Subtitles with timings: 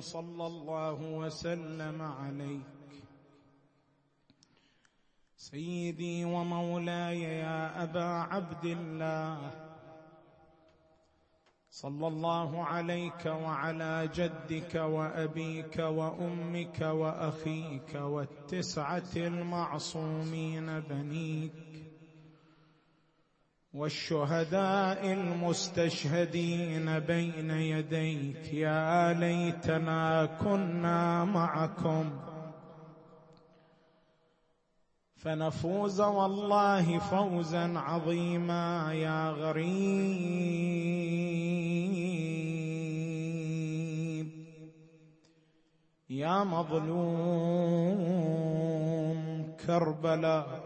[0.00, 2.62] صلى الله وسلم عليك.
[5.36, 9.50] سيدي ومولاي يا أبا عبد الله
[11.70, 21.65] صلى الله عليك وعلى جدك وأبيك وأمك وأخيك والتسعة المعصومين بنيك.
[23.76, 32.10] والشهداء المستشهدين بين يديك يا ليتنا كنا معكم.
[35.16, 39.96] فنفوز والله فوزا عظيما يا غريب.
[46.10, 47.96] يا مظلوم
[49.66, 50.65] كربلاء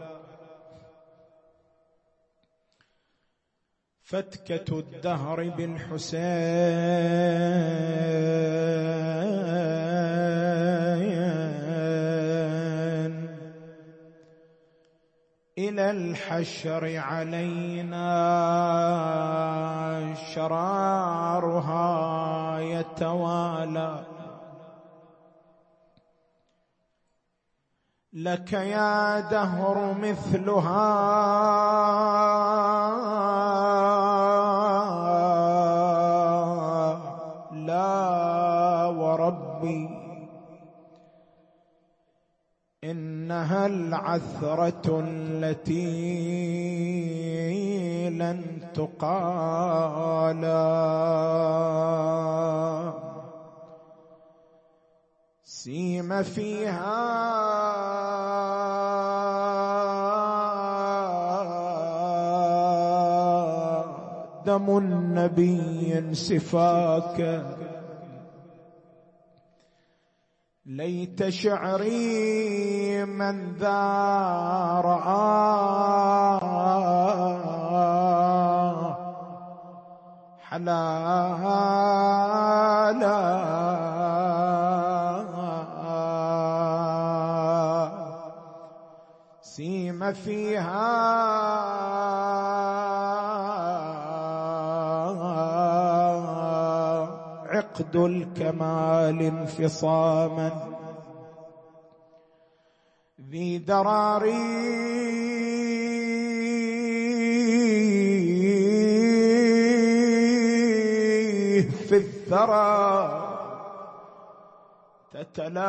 [4.11, 6.21] فتكة الدهر بالحسين
[15.57, 18.05] إلى الحشر علينا
[20.35, 21.79] شرارها
[22.59, 24.10] يتوالى
[28.13, 30.91] لك يا دهر مثلها.
[37.51, 39.89] لا وربي
[42.83, 46.21] إنها العثرة التي
[48.09, 50.61] لن تقالى
[55.63, 56.97] سيم فيها.
[64.45, 67.45] دم النبي سفاك
[70.65, 73.81] ليت شعري من ذا
[74.85, 76.41] رآه
[80.49, 81.91] حلالا.
[90.13, 91.01] فيها
[97.49, 100.51] عقد الكمال انفصاما
[103.29, 104.41] ذي دراري
[111.89, 113.20] في الثرى
[115.21, 115.61] تتلالى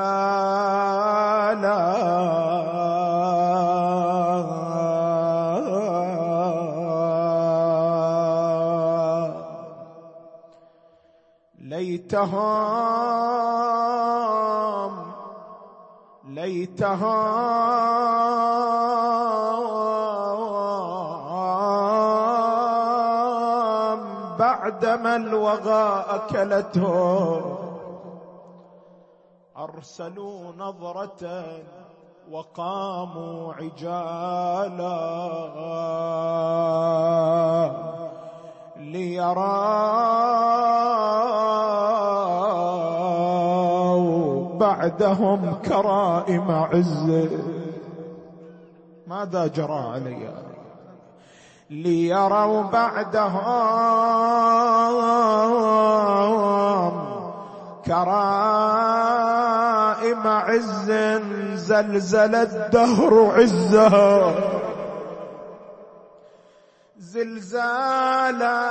[13.73, 15.13] ليتهم
[16.29, 17.03] ليتهم
[24.39, 27.62] بعدما الوغى أكلته.
[29.82, 31.22] أرسلوا نظرة
[32.31, 34.98] وقاموا عجالا
[38.76, 39.38] ليروا
[44.59, 47.28] بعدهم كرائم عز.
[49.06, 50.31] ماذا جرى علي؟
[51.71, 53.42] ليروا بعدهم
[57.87, 58.91] كرائم
[60.27, 60.93] عز
[61.55, 64.34] زلزل الدهر عزها
[66.99, 68.62] زلزالا.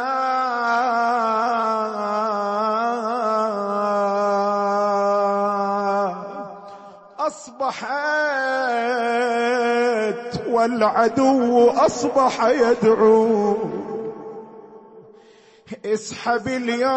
[7.19, 7.91] أصبحت
[10.49, 13.80] والعدو أصبح يدعو.
[15.85, 16.91] اسحب اليوم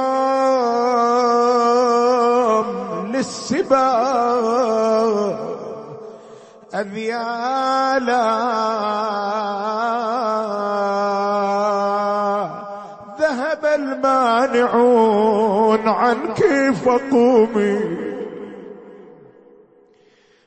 [3.14, 3.94] للسبا
[6.74, 8.24] أذيالا
[13.20, 15.08] ذهب المانعون
[15.88, 18.04] عنك فقومي.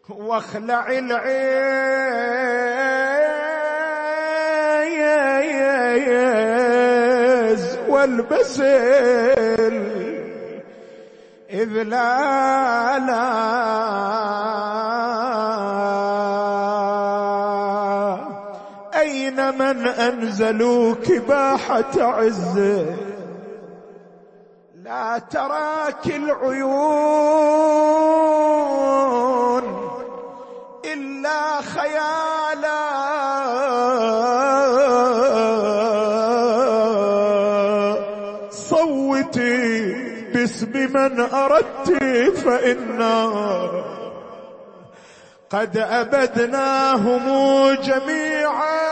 [0.10, 2.47] واخلع العيز
[7.98, 8.60] والبس
[11.50, 13.28] إذ لا لا
[19.00, 22.60] أين من أنزلوا كباحة عز
[24.76, 26.68] لا تراك العيون
[30.86, 32.37] إلا خيالا
[40.74, 42.04] باسم من أردت
[42.38, 43.32] فإنا
[45.50, 47.26] قد أبدناهم
[47.74, 48.88] جميعا.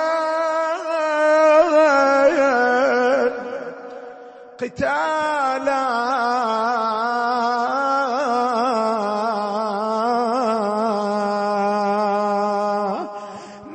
[4.62, 5.86] قتالا.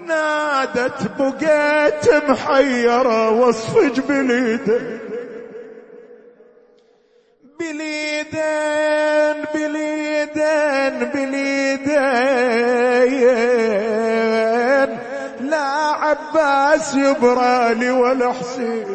[0.06, 4.99] نادت بقيت محيرة واصفج بليدين
[9.54, 12.00] بليدين بليدين بليدين.
[15.40, 15.66] لا
[16.02, 18.86] عباس يبرالي ولا حسين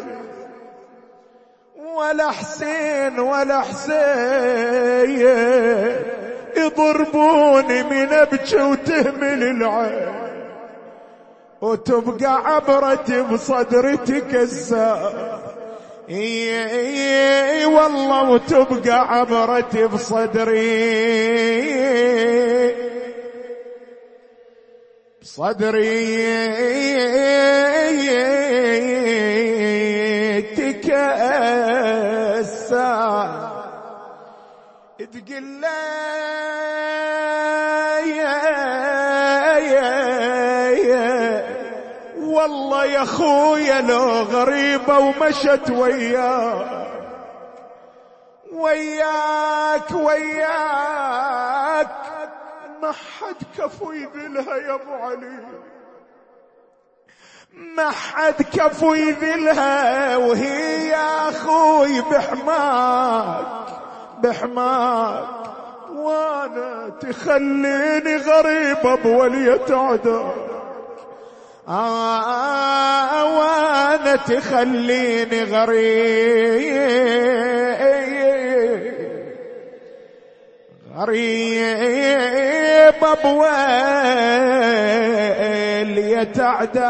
[1.95, 5.09] ولا حسين ولا حسين.
[6.57, 10.15] يضربوني من ابكي وتهمل العين.
[11.61, 15.44] وتبقى عبرتي بصدرتي كسار
[16.09, 21.05] اي والله وتبقى عبرتي بصدري.
[25.21, 26.25] بصدري.
[35.15, 35.65] تقل
[42.85, 46.85] يا خويا لو غريبة ومشت وياك
[48.51, 51.87] وياك وياك.
[52.81, 55.39] ما حد كفو يذلها يا أبو علي.
[57.51, 63.45] ما حد كفو يذلها وهي يا أخوي بحماك
[64.19, 65.27] بحماك.
[65.95, 70.44] وأنا تخليني غريب بولية عداك
[73.37, 76.85] وأنا تخليني غريب
[80.97, 83.57] غريب بويل
[85.97, 86.85] يتعداك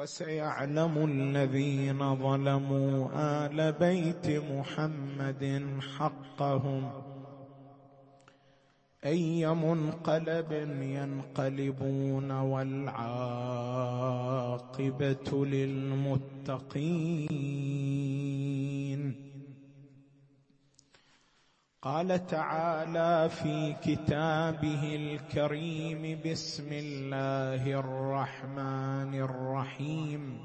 [0.00, 5.62] وسيعلم الذين ظلموا آل بيت محمد
[5.96, 6.90] حقهم.
[9.04, 10.52] أي منقلب
[10.82, 12.86] ينقلبون والعاقبة
[15.46, 16.50] للمتقين.
[21.82, 30.38] قال تعالى في كتابه الكريم بسم الله الرحمن الرحيم.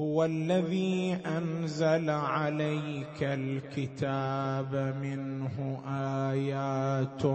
[0.00, 5.82] هو الذي أنزل عليك الكتاب منه
[6.30, 7.26] آيات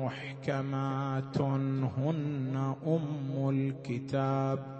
[0.00, 4.79] محكمات هن أم الكتاب.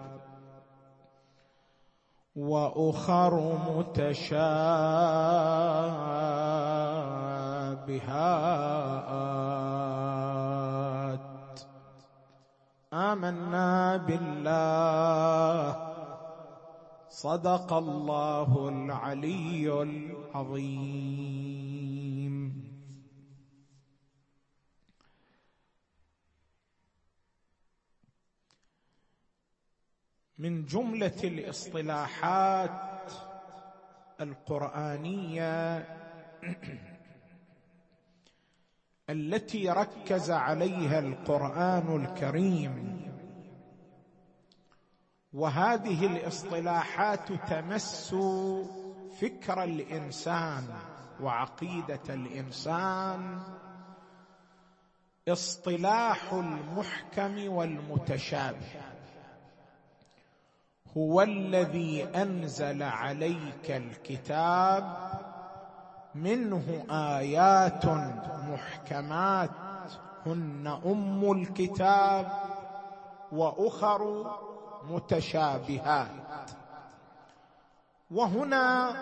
[2.37, 4.81] وأخر متشابهات.
[12.93, 15.77] آمنا بالله.
[17.11, 22.10] صدق الله العلي العظيم.
[30.41, 33.13] من جملة الاصطلاحات
[34.21, 35.79] القرآنية
[39.11, 43.01] التي ركز عليها القرآن الكريم.
[45.33, 48.15] وهذه الاصطلاحات تمس
[49.21, 50.65] فكر الإنسان
[51.21, 53.43] وعقيدة الإنسان.
[55.29, 58.90] اصطلاح المحكم والمتشابه.
[60.97, 65.11] هو الذي أنزل عليك الكتاب
[66.15, 67.87] منه آيات
[68.51, 69.51] محكمات
[70.27, 72.33] هن أم الكتاب
[73.33, 74.31] وأخر
[74.85, 76.51] متشابهات.
[78.11, 78.97] وهنا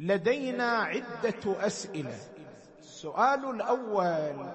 [0.00, 2.18] لدينا عدة أسئلة.
[2.78, 4.46] السؤال الأول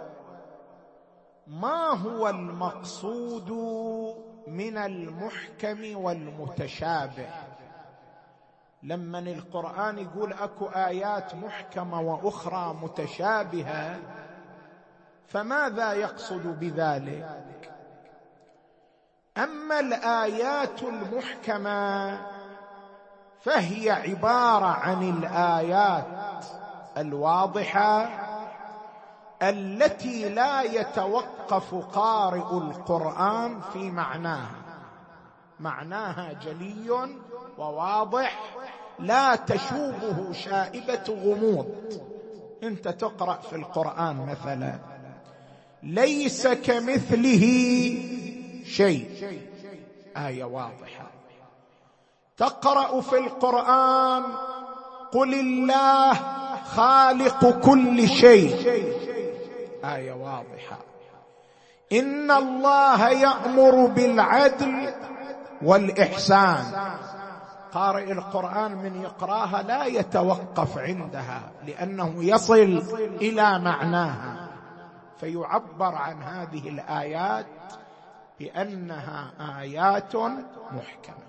[1.47, 3.49] ما هو المقصود
[4.47, 7.29] من المحكم والمتشابه.
[8.83, 13.99] لما القرآن يقول أكو آيات محكمة وأخرى متشابهة
[15.27, 17.71] فماذا يقصد بذلك؟
[19.37, 22.21] أما الآيات المحكمة
[23.41, 26.45] فهي عبارة عن الآيات
[26.97, 28.26] الواضحة
[29.41, 34.51] التي لا يتوقف قارئ القرآن في معناها.
[35.59, 37.09] معناها جلي
[37.57, 38.43] وواضح
[38.99, 41.67] لا تشوبه شائبة غموض.
[42.63, 44.79] انت تقرأ في القرآن مثلا.
[45.83, 47.43] ليس كمثله
[48.65, 49.41] شيء.
[50.17, 51.07] آية واضحة.
[52.37, 54.23] تقرأ في القرآن
[55.11, 56.13] قل الله
[56.63, 59.06] خالق كل شيء.
[59.85, 60.77] آية واضحة.
[61.91, 64.93] إن الله يأمر بالعدل
[65.61, 66.65] والإحسان.
[67.71, 72.83] قارئ القرآن من يقراها لا يتوقف عندها لأنه يصل
[73.21, 74.47] إلى معناها.
[75.19, 77.45] فيعبر عن هذه الآيات
[78.39, 79.31] بأنها
[79.61, 80.15] آيات
[80.71, 81.27] محكمة.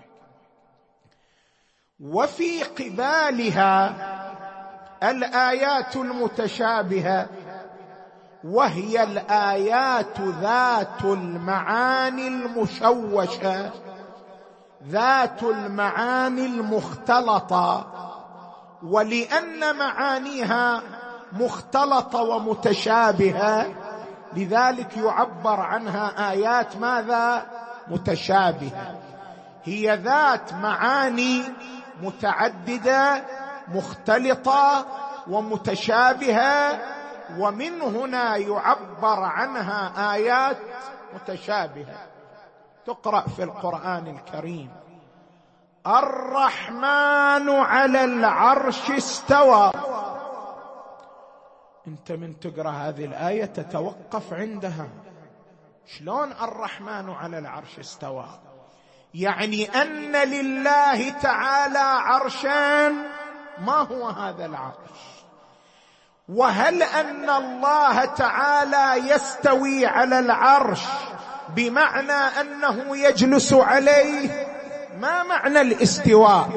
[2.00, 3.94] وفي قبالها
[5.02, 7.26] الآيات المتشابهة
[8.44, 13.70] وهي الآيات ذات المعاني المشوشة
[14.88, 17.86] ذات المعاني المختلطة.
[18.82, 20.82] ولأن معانيها
[21.32, 23.66] مختلطة ومتشابهة
[24.36, 27.46] لذلك يعبر عنها آيات ماذا؟
[27.88, 28.98] متشابهة.
[29.64, 31.42] هي ذات معاني
[32.02, 33.22] متعددة
[33.68, 34.86] مختلطة
[35.30, 36.78] ومتشابهة
[37.38, 40.56] ومن هنا يعبر عنها آيات
[41.14, 42.06] متشابهة
[42.86, 44.70] تقرأ في القرآن الكريم.
[45.86, 49.72] الرحمن على العرش استوى.
[51.86, 54.88] انت من تقرأ هذه الآية تتوقف عندها.
[55.86, 58.26] شلون الرحمن على العرش استوى؟
[59.14, 62.88] يعني أن لله تعالى عرشا
[63.58, 65.17] ما هو هذا العرش؟
[66.28, 70.82] وهل أن الله تعالى يستوي على العرش
[71.56, 74.46] بمعنى أنه يجلس عليه؟
[75.00, 76.48] ما معنى الاستواء؟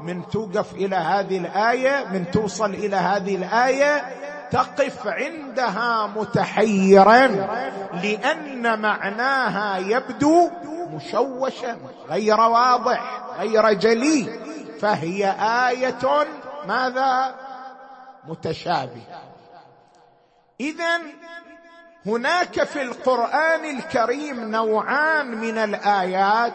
[0.00, 4.04] من توقف إلى هذه الآية من توصل إلى هذه الآية
[4.50, 7.26] تقف عندها متحيرا
[8.02, 10.50] لأن معناها يبدو
[10.92, 11.76] مشوشا
[12.10, 14.38] غير واضح غير جلي.
[14.80, 15.30] فهي
[15.68, 16.26] آية
[16.68, 17.34] ماذا؟
[18.28, 19.22] متشابهه
[20.60, 21.00] اذا
[22.06, 26.52] هناك في القرآن الكريم نوعان من الآيات.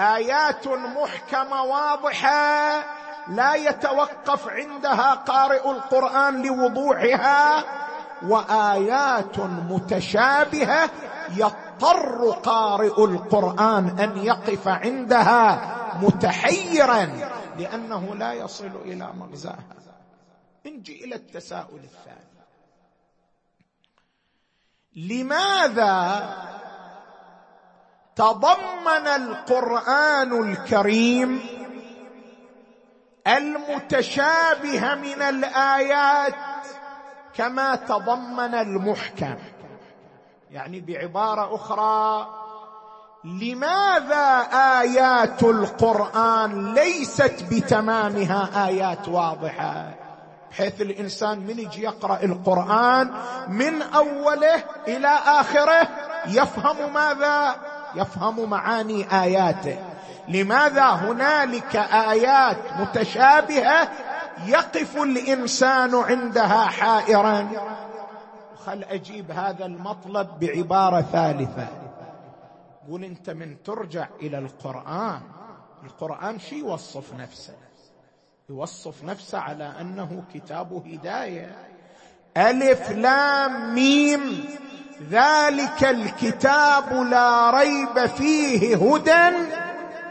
[0.00, 2.84] آيات محكمة واضحة
[3.28, 7.64] لا يتوقف عندها قارئ القرآن لوضوحها
[8.22, 10.90] وآيات متشابهة
[11.36, 17.08] يضطر قارئ القرآن أن يقف عندها متحيرا
[17.58, 19.82] لأنه لا يصل إلى مغزاها.
[20.66, 22.32] نجي إلى التساؤل الثاني.
[24.96, 26.36] لماذا
[28.16, 31.40] تضمن القرآن الكريم
[33.26, 36.34] المتشابه من الآيات
[37.34, 39.38] كما تضمن المحكم؟
[40.50, 42.28] يعني بعبارة أخرى
[43.24, 44.48] لماذا
[44.80, 49.94] آيات القرآن ليست بتمامها آيات واضحة؟
[50.52, 53.10] بحيث الإنسان من يجي يقرأ القرآن
[53.48, 55.88] من أوله إلى آخره
[56.26, 57.56] يفهم ماذا؟
[57.94, 59.78] يفهم معاني آياته.
[60.28, 63.88] لماذا هنالك آيات متشابهة
[64.46, 67.48] يقف الإنسان عندها حائرا؟
[68.64, 71.66] خل أجيب هذا المطلب بعبارة ثالثة.
[72.88, 75.20] قول أنت من ترجع إلى القرآن.
[75.84, 77.54] القرآن شي يوصف نفسه؟
[78.52, 81.50] يوصف نفسه على أنه كتاب هداية.
[82.36, 84.44] ألف لام ميم.
[85.10, 89.36] ذلك الكتاب لا ريب فيه هدى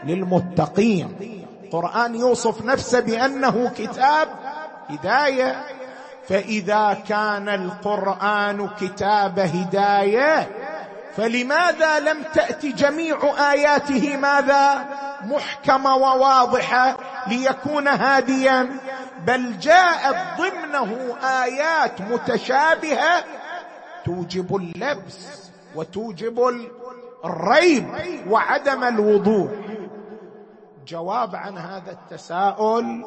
[0.04, 1.16] للمتقين.
[1.64, 4.28] القران يوصف نفسه بأنه كتاب
[4.88, 5.64] هداية.
[6.28, 10.48] فإذا كان القرآن كتاب هداية
[11.16, 13.18] فلماذا لم تات جميع
[13.52, 14.86] آياته؟ ماذا؟
[15.22, 18.80] محكمة وواضحة ليكون هاديا.
[19.26, 23.24] بل جاءت ضمنه آيات متشابهة
[24.04, 26.68] توجب اللبس وتوجب
[27.24, 27.86] الريب
[28.28, 29.50] وعدم الوضوح
[30.86, 33.04] جواب عن هذا التساؤل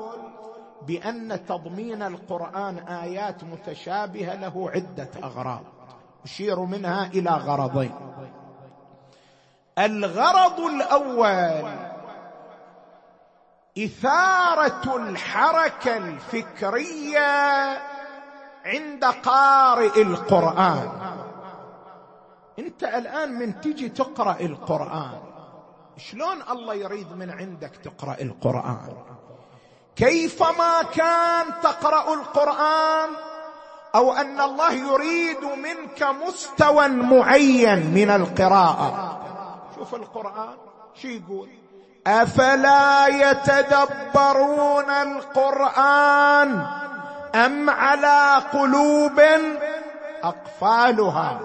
[0.87, 5.74] بأن تضمين القرآن آيات متشابهة له عدة أغراض.
[6.25, 7.95] اشير منها إلى غرضين.
[9.79, 11.65] الغرض الأول
[13.77, 17.77] إثارة الحركة الفكرية
[18.65, 20.89] عند قارئ القرآن.
[22.59, 25.19] أنت الآن من تجي تقرأ القرآن
[25.97, 28.93] شلون الله يريد من عندك تقرأ القرآن؟
[29.95, 33.09] كيفما كان تقرأ القرآن
[33.95, 39.19] أو أن الله يريد منك مستوى معين من القراءة.
[39.75, 40.55] شوف القرآن
[41.01, 41.49] شو يقول؟
[42.07, 46.67] أفلا يتدبرون القرآن
[47.35, 49.21] أم على قلوب
[50.23, 51.39] أقفالها؟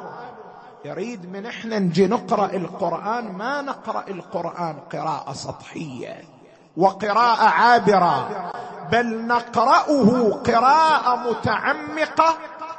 [0.85, 6.40] يريد من إحنا نجي نقرأ القرآن ما نقرأ القرآن قراءة سطحية.
[6.77, 8.51] وقراءه عابره
[8.93, 12.35] بل نقرأه قراءه متعمقة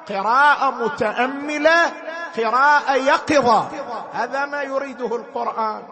[0.09, 1.91] قراءه متأملة
[2.37, 3.67] قراءه يقظة.
[4.13, 5.83] هذا ما يريده القرآن.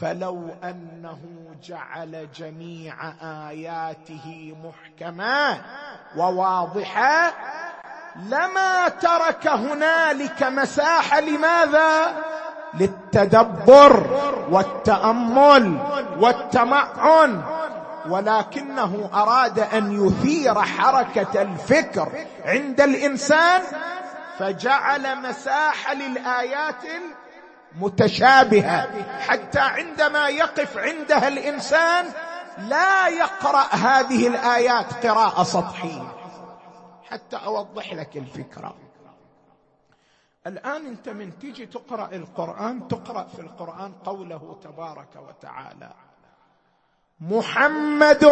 [0.00, 1.18] فلو أنه
[1.62, 5.60] جعل جميع آياته محكمات
[6.16, 7.32] وواضحة
[8.16, 11.20] لما ترك هنالك مساحة.
[11.20, 12.16] لماذا؟
[12.74, 14.06] للتدبر
[14.50, 15.78] والتأمل
[16.18, 17.42] والتمعن
[18.08, 22.08] ولكنه أراد أن يثير حركة الفكر
[22.44, 23.62] عند الإنسان
[24.38, 26.76] فجعل مساحه للآيات
[27.76, 28.88] المتشابهة.
[29.20, 32.06] حتى عندما يقف عندها الإنسان
[32.58, 36.12] لا يقرأ هذه الآيات قراءة سطحية.
[37.10, 38.74] حتى أوضح لك الفكرة.
[40.46, 45.92] الآن أنت من تيجي تقرأ القرآن تقرأ في القرآن قوله تبارك وتعالى.
[47.20, 48.24] محمد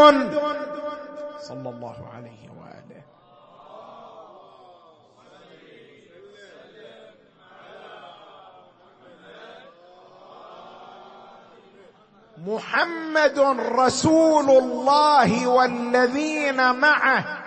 [1.39, 3.03] صلى الله عليه وآله.
[12.39, 17.38] محمد رسول الله والذين معه.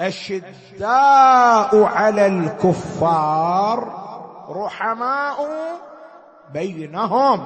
[0.00, 4.04] أشداء على الكفار
[4.48, 5.48] رحماء
[6.52, 7.40] بينهم.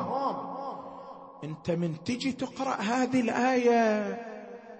[1.44, 4.18] أنت من تجي تقرأ هذه الآية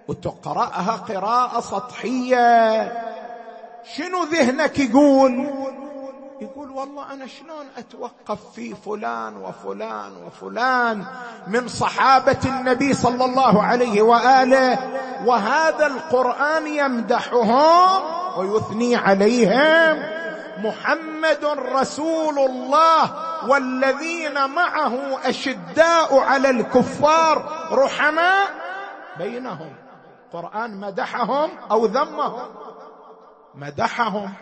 [0.07, 2.91] وتقرأها قراءة سطحية
[3.95, 5.47] شنو ذهنك يقول؟
[6.41, 11.05] يقول والله أنا شلون أتوقف في فلان وفلان وفلان
[11.47, 14.77] من صحابة النبي صلى الله عليه وآله
[15.25, 18.01] وهذا القرآن يمدحهم
[18.37, 20.19] ويثني عليهم.
[20.63, 23.13] محمد رسول الله
[23.47, 28.47] والذين معه أشداء على الكفار رحماء
[29.17, 29.73] بينهم.
[30.33, 32.47] قرآن مدحهم أو ذمهم.
[33.55, 34.33] مدحهم.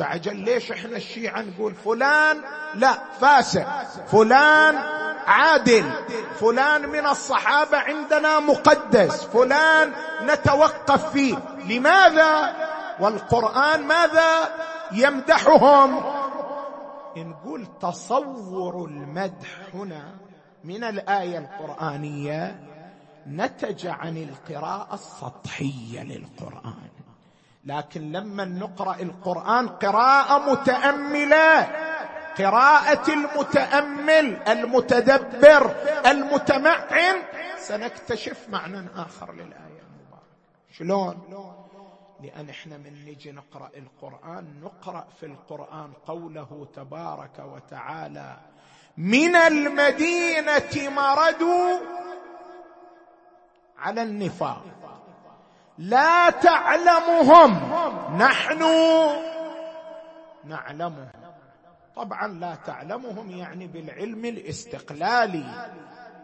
[0.00, 2.40] عجل ليش إحنا الشيعة نقول فلان؟
[2.74, 4.76] لا فاسق فلان
[5.26, 5.90] عادل.
[6.34, 9.24] فلان من الصحابة عندنا مقدس.
[9.24, 11.36] فلان نتوقف فيه.
[11.68, 12.56] لماذا؟
[13.00, 14.54] والقرآن ماذا؟
[14.92, 16.02] يمدحهم.
[17.16, 20.14] نقول تصور المدح هنا
[20.64, 22.60] من الآية القرآنية
[23.26, 26.95] نتج عن القراءة السطحية للقرآن.
[27.66, 31.62] لكن لما نقرأ القرآن قراءة متأملة.
[32.38, 35.74] قراءة المتأمل المتدبر
[36.06, 37.22] المتمعن.
[37.58, 40.26] سنكتشف معنى آخر للآية المباركة.
[40.72, 41.18] شلون؟
[42.20, 48.36] لأن إحنا من نجي نقرأ القرآن نقرأ في القرآن قوله تبارك وتعالى
[48.96, 51.78] من المدينة مردوا
[53.78, 54.62] على النفاق.
[55.78, 57.60] لا تعلمهم.
[58.18, 58.62] نحن
[60.44, 61.08] نعلمهم.
[61.96, 65.44] طبعا لا تعلمهم يعني بالعلم الاستقلالي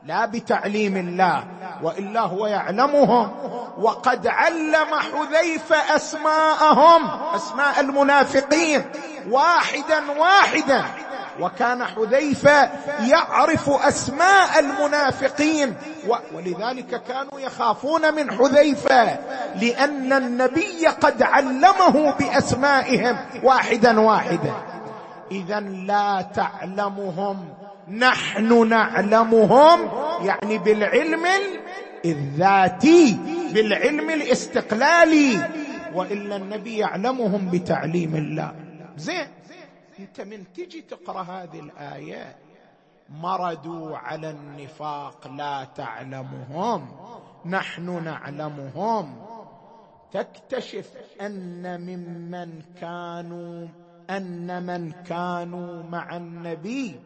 [0.05, 1.45] لا بتعليم الله
[1.83, 3.33] وإلا هو يعلمهم.
[3.79, 8.85] وقد علم حذيفة أسماءهم أسماء المنافقين
[9.31, 10.85] واحدا واحدا.
[11.41, 12.71] وكان حذيفة
[13.09, 15.75] يعرف أسماء المنافقين.
[16.35, 19.19] ولذلك كانوا يخافون من حذيفة
[19.61, 24.55] لأن النبي قد علمه بأسمائهم واحدا واحدا.
[25.31, 27.49] اذا لا تعلمهم
[27.89, 29.91] نحن نعلمهم
[30.27, 31.27] يعني بالعلم
[32.05, 33.19] الذاتي
[33.55, 35.39] بالعلم الاستقلالي.
[35.95, 38.53] وإلا النبي يعلمهم بتعليم الله.
[38.97, 39.27] زين.
[40.03, 42.37] أنت من تجي تقرأ هذه الآية
[43.09, 46.89] مردوا على النفاق لا تعلمهم
[47.47, 49.27] نحن نعلمهم.
[50.13, 53.69] تكتشف أن ممن كانوا
[54.11, 57.01] أن من كانوا مع النبي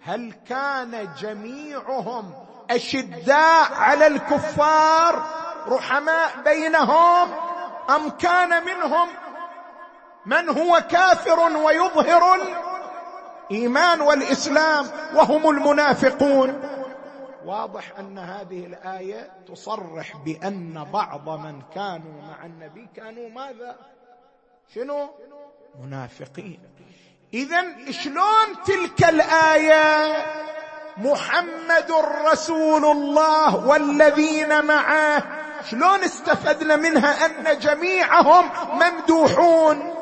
[0.00, 2.32] هل كان جميعهم
[2.70, 5.24] أشداء على الكفار
[5.68, 7.28] رحماء بينهم
[7.90, 9.08] أم كان منهم
[10.26, 12.38] من هو كافر ويظهر
[13.50, 16.62] الإيمان والإسلام وهم المنافقون.
[17.44, 23.76] واضح أن هذه الآية تصرح بأن بعض من كانوا مع النبي كانوا ماذا؟
[24.74, 25.10] شنو؟
[25.82, 26.60] منافقين.
[27.34, 30.16] اذا شلون تلك الآية؟
[30.96, 31.92] محمد
[32.32, 35.22] رسول الله والذين معه
[35.70, 39.95] شلون استفدنا منها أن جميعهم ممدوحون؟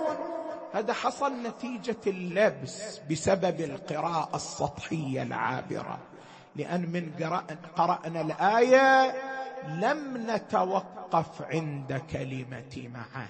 [0.75, 5.99] هذا حصل نتيجة اللبس بسبب القراءة السطحية العابرة.
[6.57, 7.11] لأن من
[7.77, 9.15] قرأنا الآية
[9.69, 13.29] لم نتوقف عند كلمة معه.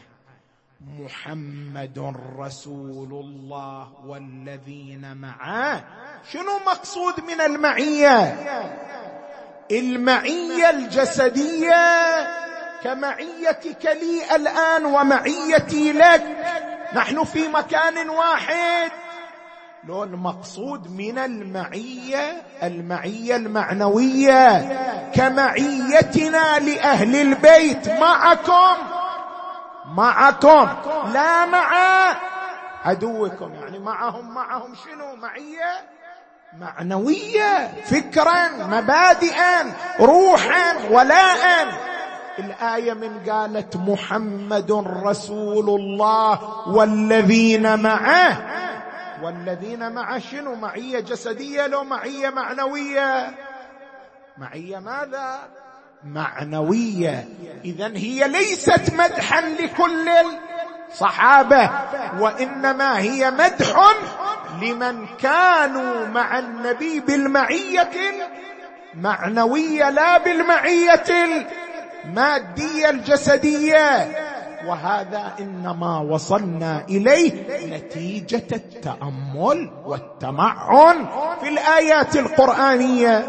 [0.99, 5.85] محمد رسول الله والذين معه.
[6.33, 8.35] شنو مقصود من المعية؟
[9.71, 11.75] المعية الجسدية
[12.85, 16.23] كمعيتك لي الآن ومعيتي لك.
[16.95, 18.91] نحن في مكان واحد.
[19.85, 24.59] لو المقصود من المعية المعية المعنوية.
[25.15, 28.77] كمعيتنا لأهل البيت معكم
[29.87, 30.69] معكم.
[31.13, 31.71] لا مع
[32.85, 33.55] عدوكم.
[33.55, 35.95] يعني معهم معهم شنو؟ معية
[36.59, 41.67] معنوية فكرا مبادئا روحا ولاء
[42.39, 44.73] الآية من قالت محمد
[45.05, 48.39] رسول الله والذين معه.
[49.23, 53.35] والذين معه شنو؟ معية جسدية لو معية معنوية.
[54.39, 55.39] معية ماذا؟
[56.05, 57.29] معنوية.
[57.65, 60.09] اذا هي ليست مدحا لكل
[60.91, 61.71] الصحابة
[62.21, 63.95] وإنما هي مدح
[64.63, 67.91] لمن كانوا مع النبي بالمعية
[68.95, 71.05] المعنويه لا بالمعية
[72.05, 74.09] الماديه الجسديه
[74.67, 81.07] وهذا إنما وصلنا إليه نتيجة التأمل والتمعن
[81.41, 83.29] في الآيات القرآنية.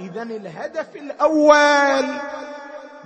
[0.00, 2.04] اذا الهدف الأول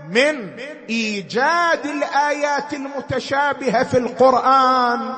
[0.09, 5.15] من إيجاد الآيات المتشابهة في القرآن.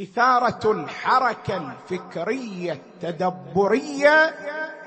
[0.00, 4.34] إثارة الحركة الفكرية التدبرية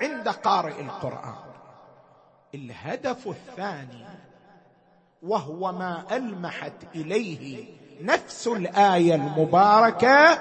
[0.01, 1.53] عند قارئ القرآن.
[2.54, 4.06] الهدف الثاني
[5.24, 7.66] وهو ما ألمحت إليه
[8.02, 10.39] نفس الآية المباركة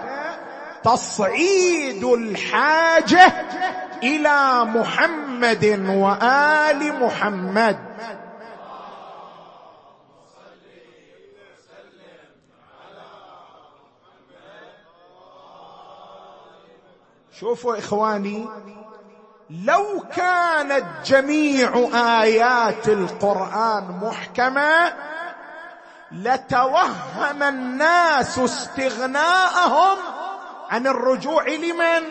[0.85, 3.33] تصعيد الحاجة
[4.03, 7.79] إلى محمد وآل محمد.
[17.33, 18.49] شوفوا إخواني
[19.53, 24.93] لو كانت جميع آيات القرآن محكمة
[26.13, 29.99] لتوهم الناس استغناءهم
[30.71, 32.03] عن الرجوع لمن؟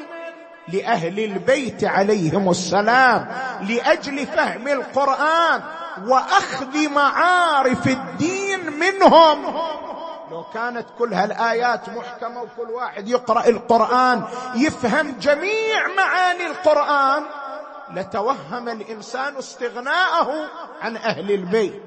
[0.67, 3.27] لأهل البيت عليهم السلام
[3.62, 5.62] لأجل فهم القرآن
[6.08, 9.56] وأخذ معارف الدين منهم.
[10.32, 14.24] لو كانت كل هالآيات محكمة وكل واحد يقرأ القرآن
[14.56, 17.24] يفهم جميع معاني القرآن
[17.94, 20.34] لتوهم الإنسان استغناءه
[20.82, 21.82] عن أهل البيت.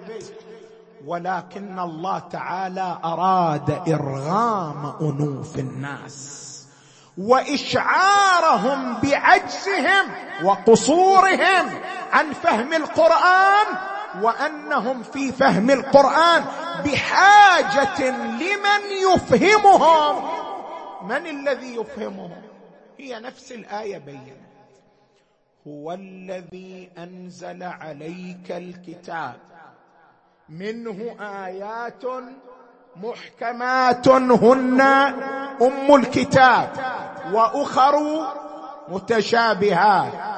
[1.07, 6.45] ولكن الله تعالى أراد إرغام أنوف الناس
[7.19, 10.05] وإشعارهم بعجزهم
[10.45, 11.81] وقصورهم
[12.13, 13.67] عن فهم القرآن
[14.23, 16.45] وأنهم في فهم القرآن
[16.85, 18.83] بحاجة لمن
[19.15, 20.25] يفهمهم.
[21.03, 22.43] من الذي يفهمهم؟
[22.99, 24.45] هي نفس الآية بينت
[25.69, 29.37] هو الذي أنزل عليك الكتاب.
[30.49, 32.05] منه آيات
[32.97, 34.81] محكمات هن
[35.63, 36.71] أم الكتاب.
[37.33, 38.01] وأخر
[38.89, 40.34] متشابهات.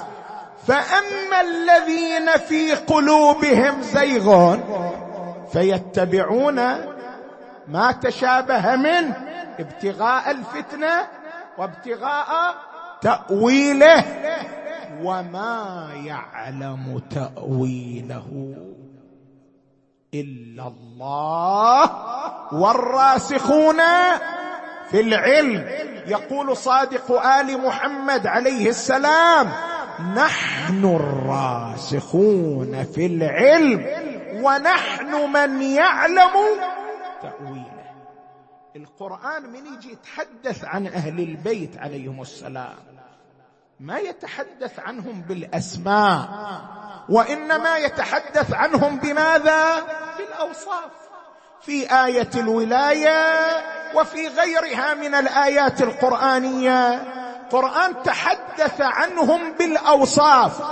[0.67, 4.57] فأما الذين في قلوبهم زيغ
[5.53, 6.55] فيتبعون
[7.69, 9.27] ما تشابه منه
[9.59, 11.07] ابتغاء الفتنة
[11.59, 12.55] وابتغاء
[13.01, 14.05] تأويله
[15.03, 18.55] وما يعلم تأويله
[20.15, 21.91] إلا الله
[22.53, 23.81] والراسخون
[24.91, 25.69] في العلم.
[26.07, 29.53] يقول صادق آل محمد عليه السلام
[30.01, 33.87] نحن الراسخون في العلم
[34.45, 36.31] ونحن من يعلم
[37.23, 37.87] تأويله.
[38.77, 42.77] القرآن من يجي يتحدث عن أهل البيت عليهم السلام.
[43.81, 46.29] ما يتحدث عنهم بالأسماء
[47.09, 49.87] وإنما يتحدث عنهم بماذا؟
[50.19, 50.91] بالاوصاف
[51.61, 53.37] في آية الولاية
[53.95, 57.05] وفي غيرها من الآيات القرآنية.
[57.47, 60.63] القرآن تحدث عنهم بالأوصاف.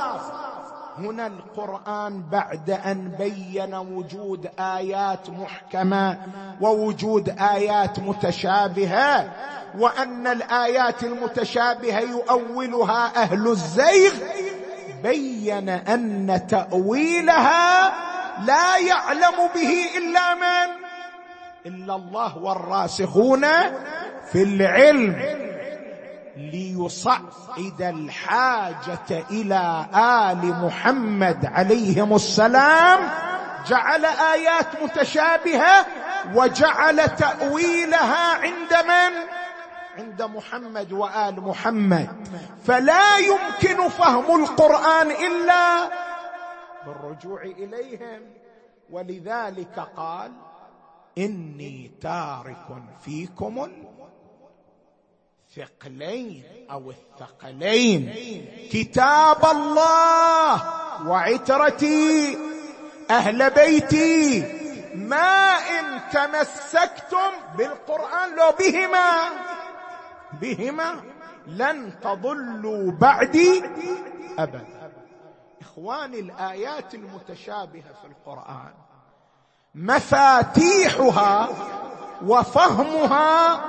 [0.98, 6.18] هنا القرآن بعد أن بين وجود آيات محكمة
[6.60, 9.30] ووجود آيات متشابهة
[9.78, 14.12] وأن الآيات المتشابهة يؤولها أهل الزيغ
[15.02, 17.92] بين أن تأويلها
[18.44, 20.74] لا يعلم به إلا من؟
[21.66, 23.46] إلا الله والراسخون
[24.32, 25.53] في العلم.
[26.36, 33.08] ليصعد الحاجة إلى آل محمد عليهم السلام
[33.66, 35.86] جعل آيات متشابهة
[36.34, 39.12] وجعل تأويلها عند من؟
[39.98, 42.08] عند محمد وآل محمد.
[42.64, 45.90] فلا يمكن فهم القرآن إلا
[46.86, 48.20] بالرجوع إليهم.
[48.90, 50.32] ولذلك قال
[51.18, 52.66] إني تارك
[53.04, 53.68] فيكم
[55.58, 58.14] الثقلين أو الثقلين.
[58.72, 60.62] كتاب الله
[61.08, 62.38] وعترتي.
[63.10, 64.40] أهل بيتي
[64.94, 69.10] ما إن تمسكتم بالقرآن لو بهما
[70.40, 71.02] بهما
[71.46, 73.64] لن تضلوا بعدي
[74.38, 74.90] أبدا.
[75.60, 78.74] إخواني الآيات المتشابهة في القرآن
[79.74, 81.48] مفاتيحها
[82.26, 83.64] وفهمها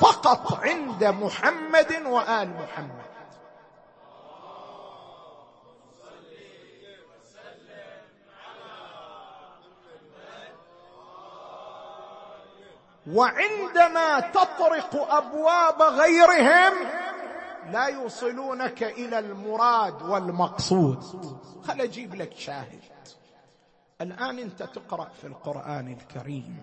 [0.00, 3.04] فقط عند محمد وآل محمد.
[13.12, 16.72] وعندما تطرق أبواب غيرهم
[17.70, 21.02] لا يوصلونك إلى المراد والمقصود.
[21.64, 22.80] خل أجيب لك شاهد.
[24.00, 26.56] الآن أنت تقرأ في القرآن الكريم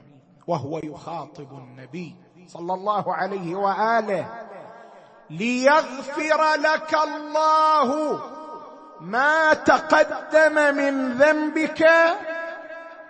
[0.48, 2.15] وهو يخاطب النبي.
[2.47, 4.25] صلى الله عليه وآله.
[5.30, 8.19] ليغفر لك الله
[9.01, 11.89] ما تقدم من ذنبك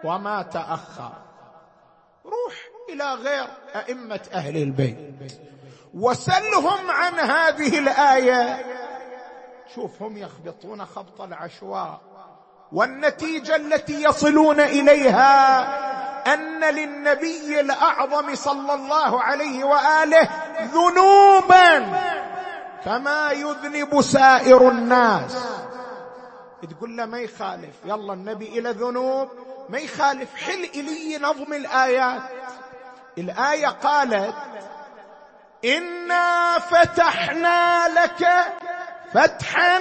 [0.03, 1.11] وما تأخر.
[2.25, 2.55] روح
[2.89, 5.15] إلى غير أئمة أهل البيت
[5.93, 8.65] وسلهم عن هذه الآية.
[9.75, 12.01] شوف هم يخبطون خبط العشواء
[12.71, 15.90] والنتيجة التي يصلون إليها.
[16.27, 20.29] أن للنبي الأعظم صلى الله عليه وآله
[20.62, 21.93] ذنوبا
[22.86, 25.38] كما يذنب سائر الناس.
[26.69, 27.75] تقول له ما يخالف.
[27.86, 29.29] يلا النبي إلى ذنوب.
[29.69, 30.36] ما يخالف.
[30.36, 32.21] حل إلي نظم الآيات.
[33.17, 34.36] الآية قالت
[35.65, 38.27] إنا فتحنا لك
[39.13, 39.79] فتحا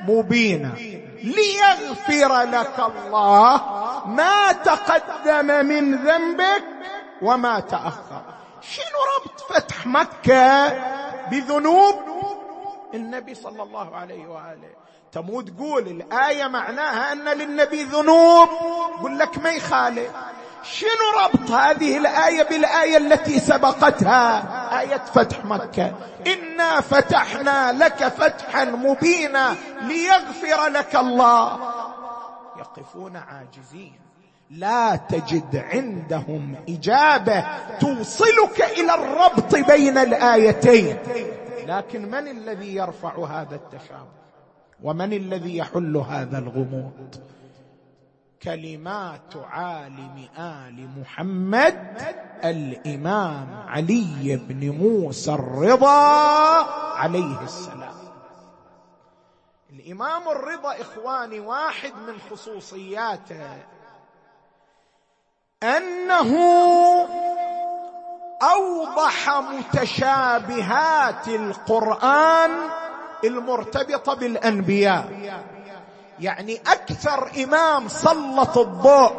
[0.00, 0.74] مبينا.
[1.26, 3.62] ليغفر لك الله
[4.06, 6.64] ما تقدم من ذنبك
[7.22, 8.22] وما تأخر.
[8.60, 10.68] شنو ربط فتح مكة
[11.30, 11.94] بذنوب؟
[12.94, 14.70] النبي صلى الله عليه وآله.
[15.12, 18.48] تمو تقول الآية معناها أن للنبي ذنوب.
[18.98, 20.10] يقول لك ما يخالف.
[20.62, 25.94] شنو ربط هذه الآية بالآية التي سبقتها؟ آية فتح مكة.
[26.26, 31.58] إنا فتحنا لك فتحا مبينا ليغفر لك الله.
[32.58, 33.98] يقفون عاجزين.
[34.50, 37.44] لا تجد عندهم إجابة
[37.80, 40.98] توصلك إلى الربط بين الآيتين.
[41.66, 44.16] لكن من الذي يرفع هذا التشابه؟
[44.82, 47.16] ومن الذي يحل هذا الغموض؟
[48.46, 52.02] كلمات عالم آل محمد
[52.44, 56.62] الإمام علي بن موسى الرضا
[56.96, 57.94] عليه السلام.
[59.70, 63.62] الإمام الرضا إخواني واحد من خصوصياته.
[65.62, 66.36] أنه
[68.42, 72.50] أوضح متشابهات القرآن
[73.24, 75.04] المرتبطة بالأنبياء.
[76.20, 79.12] يعني أكثر إمام سلط الضوء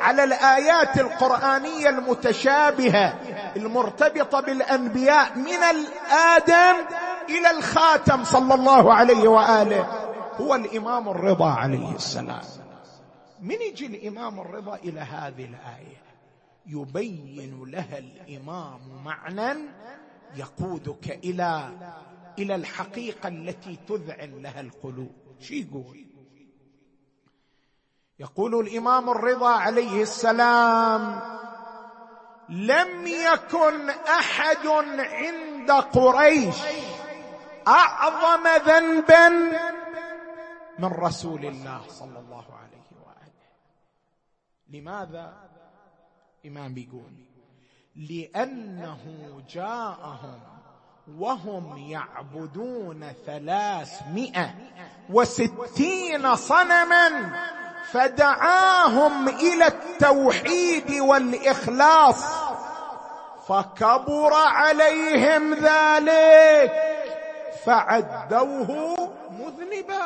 [0.00, 3.14] على الآيات القرآنية المتشابهة
[3.56, 6.86] المرتبطة بالأنبياء من الآدم
[7.28, 10.06] إلى الخاتم صلى الله عليه وآله.
[10.40, 12.42] هو الإمام الرضا عليه السلام.
[13.40, 16.06] من يجي الإمام الرضا إلى هذه الآية؟
[16.66, 19.58] يبين لها الإمام معنى
[20.36, 21.68] يقودك إلى
[22.38, 25.12] إلى الحقيقة التي تذعن لها القلوب.
[25.40, 26.05] شو يقول؟
[28.18, 31.20] يقول الإمام الرضا عليه السلام
[32.48, 34.66] لم يكن أحد
[35.00, 36.56] عند قريش
[37.68, 39.28] أعظم ذنبا
[40.78, 43.46] من رسول الله صلى الله عليه وآله.
[44.68, 45.34] لماذا؟
[46.46, 47.12] إمام يقول
[47.96, 49.00] لأنه
[49.50, 50.40] جاءهم
[51.18, 54.54] وهم يعبدون ثلاثمائة
[55.10, 57.32] وستين صنما
[57.92, 62.24] فدعاهم إلى التوحيد والإخلاص
[63.48, 66.72] فكبر عليهم ذلك
[67.64, 68.96] فعدوه
[69.30, 70.04] مذنبا.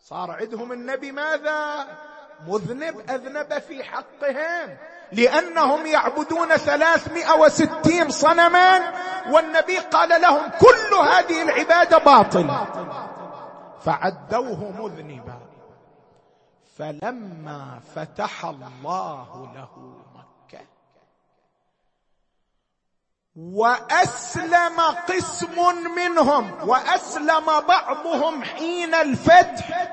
[0.00, 1.86] صار عندهم النبي ماذا؟
[2.46, 4.76] مذنب أذنب في حقهم
[5.12, 8.92] لأنهم يعبدون ثلاثمائة وستين صنما
[9.30, 12.66] والنبي قال لهم كل هذه العبادة باطلة
[13.84, 15.53] فعدوه مذنبا.
[16.76, 20.66] فلما فتح الله له مكة
[23.36, 25.56] وأسلم قسم
[25.96, 29.90] منهم وأسلم بعضهم حين الفتح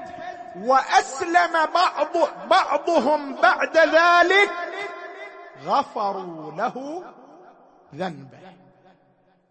[0.55, 2.17] وأسلم بعض
[2.49, 4.51] بعضهم بعد ذلك
[5.63, 7.03] غفروا له
[7.95, 8.39] ذنبه.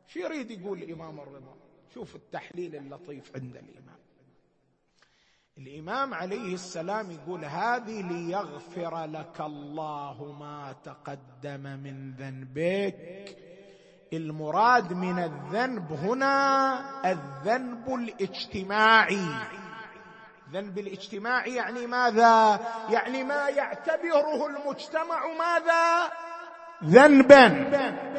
[0.06, 1.54] شو يريد يقول الامام الرضا؟
[1.94, 3.99] شوف التحليل اللطيف عند الإمام.
[5.60, 13.36] الإمام عليه السلام يقول هذه ليغفر لك الله ما تقدم من ذنبك.
[14.12, 19.26] المراد من الذنب هنا الذنب الاجتماعي.
[20.46, 26.12] الذنب الاجتماعي يعني ماذا؟ يعني ما يعتبره المجتمع ماذا؟
[26.84, 27.46] ذنبا.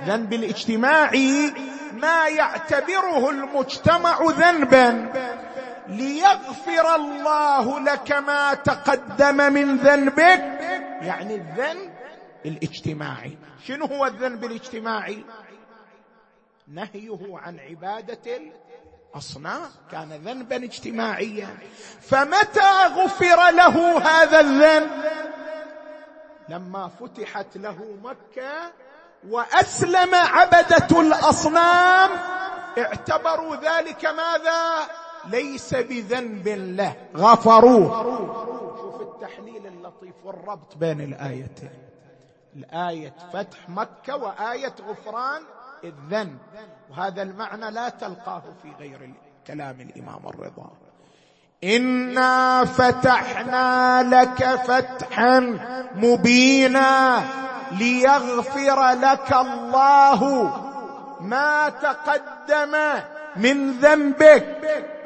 [0.06, 1.54] ذنب الاجتماعي
[1.94, 5.12] ما يعتبره المجتمع ذنبا.
[5.88, 10.42] ليغفر الله لك ما تقدم من ذنبك.
[11.02, 11.94] يعني الذنب
[12.46, 13.38] الاجتماعي.
[13.68, 15.26] شنو هو الذنب الاجتماعي؟
[16.68, 18.38] نهيه عن عبادة
[19.16, 19.70] الأصنام.
[19.92, 21.58] كان ذنبا اجتماعيا.
[22.02, 24.92] فمتى غفر له هذا الذنب؟
[26.50, 28.72] لما فتحت له مكة
[29.30, 32.10] وأسلم عبدة الأصنام.
[32.78, 34.88] اعتبروا ذلك ماذا؟
[35.30, 36.96] ليس بذنب له.
[37.16, 38.04] غفروه.
[38.82, 41.70] شوف التحليل اللطيف والربط بين الآيتين.
[42.56, 45.42] الآية فتح مكة وآية غفران
[45.84, 46.38] الذنب.
[46.90, 49.14] وهذا المعنى لا تلقاه في غير
[49.48, 50.72] كلام الإمام الرضا.
[51.64, 55.40] إنا فتحنا لك فتحا
[55.96, 57.24] مبينا
[57.72, 60.52] ليغفر لك الله
[61.22, 62.78] ما تقدم
[63.36, 65.01] من ذنبك.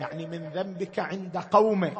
[0.00, 1.92] يعني من ذنبك عند قومك.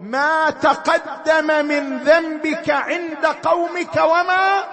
[0.00, 4.64] ما تقدم من ذنبك عند قومك وما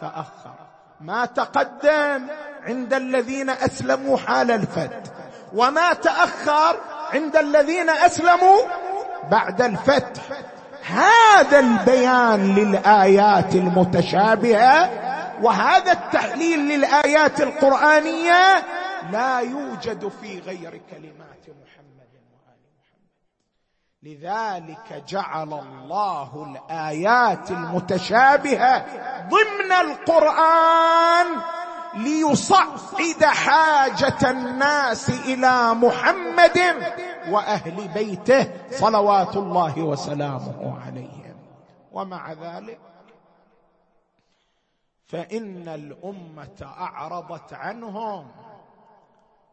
[0.00, 0.54] تأخر.
[1.00, 2.26] ما تقدم
[2.62, 5.12] عند الذين أسلموا حال الفتح.
[5.54, 6.76] وما تأخر
[7.12, 8.58] عند الذين أسلموا
[9.30, 10.22] بعد الفتح.
[10.86, 14.90] هذا البيان للآيات المتشابهة
[15.42, 18.62] وهذا التحليل للآيات القرآنية
[19.10, 23.10] لا يوجد في غير كلمات محمد وآل محمد.
[24.02, 28.86] لذلك جعل الله الآيات المتشابهة
[29.28, 31.26] ضمن القرآن
[31.94, 36.58] ليصعد حاجة الناس إلى محمد
[37.28, 41.36] وأهل بيته صلوات الله وسلامه عليهم.
[41.92, 42.78] ومع ذلك
[45.06, 48.30] فإن الأمة أعرضت عنهم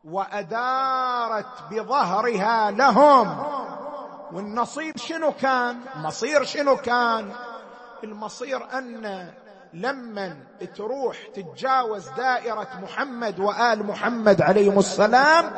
[0.04, 3.46] وأدارت بظهرها لهم.
[4.34, 7.34] والنصيب شنو كان؟ المصير شنو كان؟
[8.04, 9.32] المصير أن
[9.74, 10.38] لما
[10.76, 15.54] تروح تتجاوز دائرة محمد وآل محمد عليهم السلام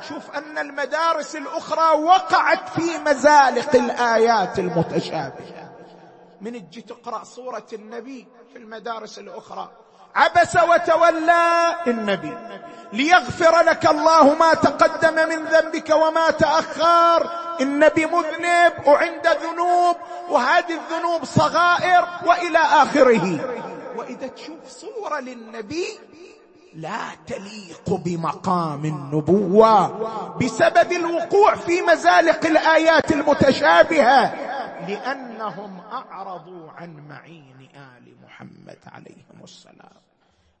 [0.00, 5.70] تشوف أن المدارس الأخرى وقعت في مزالق الآيات المتشابهة.
[6.40, 9.70] من تجي تقرأ صورة النبي في المدارس الأخرى
[10.16, 12.36] عبس وتولى النبي.
[12.92, 17.30] ليغفر لك الله ما تقدم من ذنبك وما تأخر.
[17.60, 19.96] النبي مذنب وعنده ذنوب
[20.28, 23.40] وهذه الذنوب صغائر وإلى آخره.
[23.96, 25.86] وإذا تشوف صورة للنبي
[26.74, 29.88] لا تليق بمقام النبوة
[30.38, 34.34] بسبب الوقوع في مزالق الآيات المتشابهة.
[34.88, 40.03] لأنهم أعرضوا عن معين آل محمد عليهم السلام.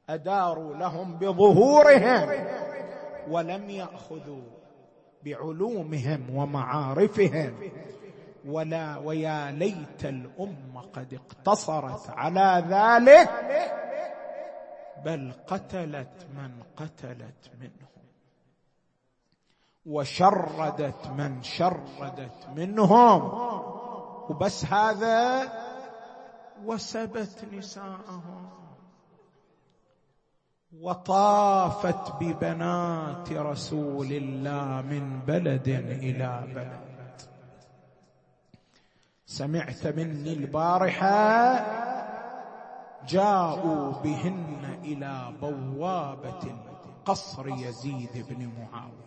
[0.08, 2.46] أداروا لهم بظهورهم
[3.28, 4.42] ولم يأخذوا
[5.24, 7.70] بعلومهم ومعارفهم.
[8.46, 13.30] ولا ويا ليت الأمة قد اقتصرت على ذلك
[15.04, 18.04] بل قتلت من قتلت منهم
[19.86, 23.24] وشردت من شردت منهم.
[24.30, 25.48] وبس هذا
[26.64, 28.63] وسبت نساءهم.
[30.80, 37.20] وطافت ببنات رسول الله من بلد إلى بلد.
[39.26, 41.66] سمعت مني البارحة
[43.08, 46.56] جاءوا بهن إلى بوابة
[47.04, 49.04] قصر يزيد بن معاوية.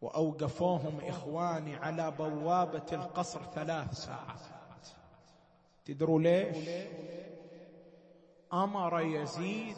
[0.00, 4.40] وأوقفوهم إخواني على بوابة القصر ثلاث ساعات.
[5.84, 6.68] تدروا ليش؟
[8.52, 9.76] أمر يزيد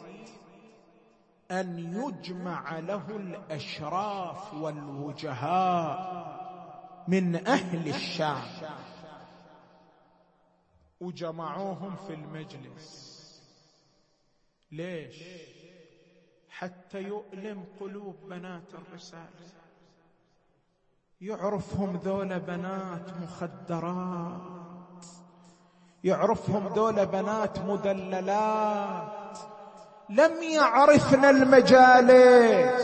[1.51, 6.25] أن يجمع له الأشراف والوجهاء
[7.07, 8.41] من أهل الشام.
[11.01, 13.15] وجمعوهم في المجلس.
[14.71, 15.23] ليش؟
[16.49, 19.51] حتى يؤلم قلوب بنات الرسالة.
[21.21, 24.64] يعرفهم ذول بنات مخدرات.
[26.05, 29.37] يعرفهم ذول بنات مدللات.
[30.09, 32.81] لم يعرفن المجالس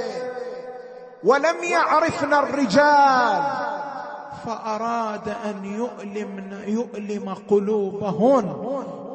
[1.24, 3.44] ولم يعرفن الرجال.
[4.46, 8.54] فأراد أن يؤلمن يؤلم قلوبهن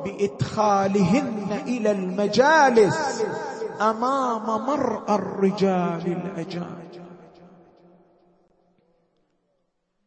[0.05, 3.25] بإدخالهن إلى المجالس
[3.81, 7.06] أمام مرأى الرجال الأجانب.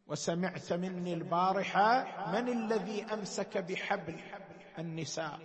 [0.09, 4.15] وسمعت مني البارحة من الذي أمسك بحبل
[4.79, 5.39] النساء؟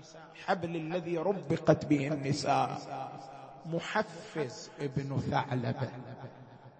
[0.46, 2.78] حبل الذي ربقت به النساء.
[3.66, 5.88] محفز ابن ثعلبة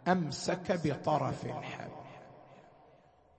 [0.09, 2.05] أمسك بطرف الحبل.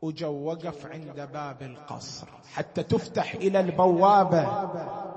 [0.02, 4.70] وجو وقف عند باب القصر حتى تفتح إلى البوابة.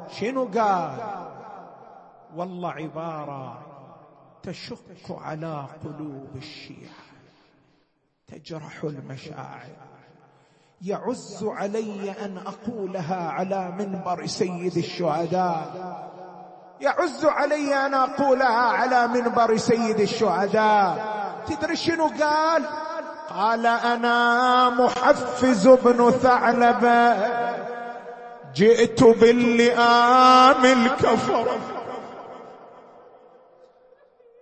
[0.09, 1.01] شنو قال؟
[2.37, 3.65] والله عبارة
[4.43, 7.08] تشق على قلوب الشيعة.
[8.29, 9.71] تجرح المشاعر.
[10.83, 16.09] يعز علي أن أقولها على منبر سيد الشهداء.
[16.81, 21.19] يعز علي أن أقولها على منبر سيد الشهداء.
[21.47, 22.65] تدري شنو قال؟
[23.31, 27.17] قال أنا محفز بن ثعلبه
[28.55, 31.59] جئت باللئام الكفر.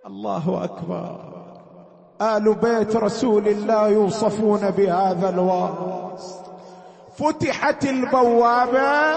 [0.06, 1.35] الله أكبر.
[2.22, 6.46] آل بيت رسول الله يوصفون بهذا الوصف
[7.18, 9.16] فتحت البوابة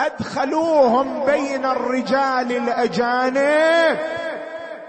[0.00, 3.98] أدخلوهم بين الرجال الأجانب.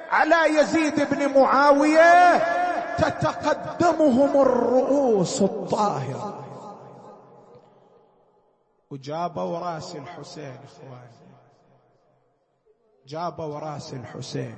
[0.09, 2.37] على يزيد بن معاوية
[2.97, 6.45] تتقدمهم الرؤوس الطاهرة.
[8.91, 11.19] وجابوا راس الحسين إخواني.
[13.07, 14.55] جابوا راس الحسين.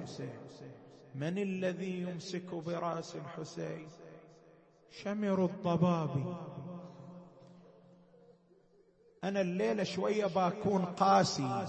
[1.16, 3.88] من الذي يمسك براس الحسين؟
[4.91, 6.36] شمر الضبابي
[9.24, 11.66] أنا الليلة شوية بكون قاسي.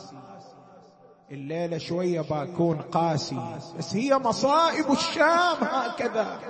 [1.30, 3.59] الليلة شوية بكون قاسي.
[3.78, 6.40] بس هي مصائب الشام هكذا.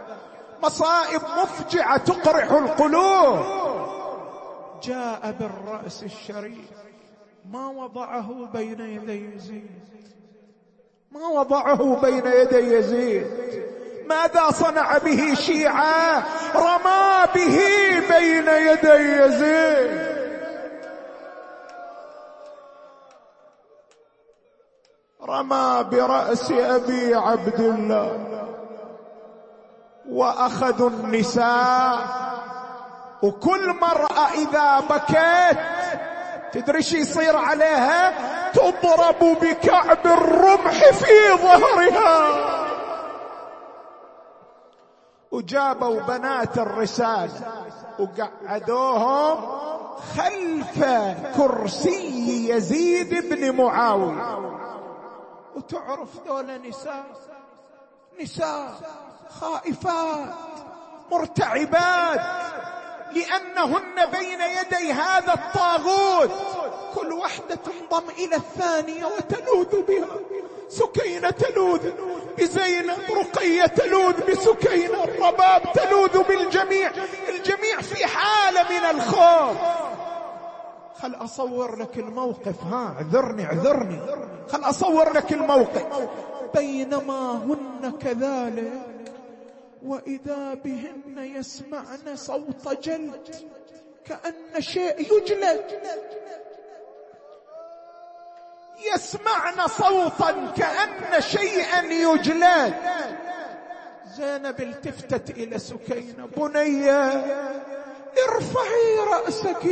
[0.64, 3.45] مصائب مفجعة تقرح القلوب.
[4.82, 6.70] جاء بالرأس الشريف.
[7.45, 9.70] ما وضعه بين يدي يزيد
[11.13, 13.27] ما وضعه بين يدي يزيد.
[14.07, 17.59] ماذا صنع به شيعة؟ رمى به
[18.09, 20.13] بين يدي يزيد.
[25.29, 28.47] رمى برأس أبي عبد الله.
[30.09, 31.99] واخذوا النساء.
[33.23, 35.59] وكل مرأة إذا بكت
[36.53, 38.12] تدري شو يصير عليها؟
[38.53, 42.42] تضرب بكعب الرمح في ظهرها.
[45.30, 47.40] وجابوا بنات الرسالة
[47.98, 49.62] وقعدوهم
[50.16, 50.84] خلف
[51.36, 54.38] كرسي يزيد بن معاوية.
[55.57, 57.05] وتعرف دول نساء؟
[58.20, 58.70] نساء
[59.40, 60.34] خائفات
[61.12, 62.20] مرتعبات.
[63.15, 66.31] لأنهن بين يدي هذا الطاغوت.
[66.95, 70.07] كل واحدة تنضم إلى الثانية وتلوذ بها.
[70.69, 71.91] سكينة تلوذ.
[72.39, 74.15] بزينب رقية تلوذ.
[74.31, 76.93] بسكينة الرباب تلوذ بالجميع.
[77.29, 79.57] الجميع في حالة من الخوف.
[81.03, 82.65] خل أصور لك الموقف.
[82.65, 84.01] ها اعذرني اعذرني.
[84.53, 85.87] خل أصور لك الموقف.
[86.55, 88.91] بينما هن كذلك.
[89.85, 93.37] وإذا بهن يسمعن صوت جلد
[94.07, 95.83] كأن شيء يجلد.
[98.95, 102.74] يسمعن صوتا كأن شيئا يجلد.
[104.16, 107.03] زينب التفتت إلى سكينة بنية
[108.28, 109.64] ارفعي رأسك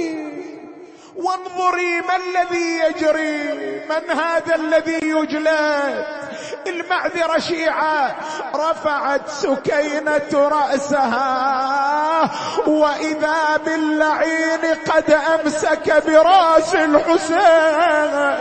[1.17, 3.55] وانظري ما الذي يجري
[3.87, 6.30] من هذا الذي يجلد؟
[6.67, 8.17] المعذرة شيعة
[8.55, 12.31] رفعت سكينة رأسها.
[12.67, 18.37] وإذا باللعين قد أمسك براس الحسين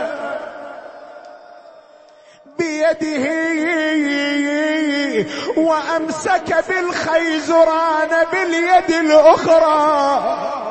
[2.58, 3.30] بيده
[5.56, 10.69] وأمسك بالخيزران باليد الأخرى.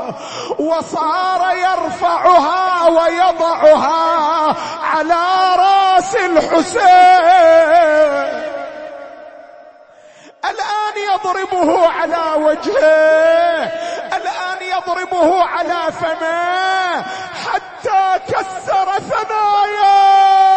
[0.59, 7.59] وصار يرفعها ويضعها على راس الحسين.
[10.45, 13.71] الآن يضربه على وجهه
[14.17, 17.01] الآن يضربه على فمه
[17.51, 20.49] حتى كسر ثناياه